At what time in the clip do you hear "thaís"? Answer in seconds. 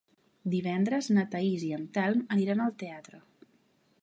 1.35-1.67